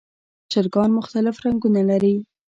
چرګان 0.51 0.89
مختلف 0.99 1.35
رنګونه 1.45 1.81
لري. 1.89 2.15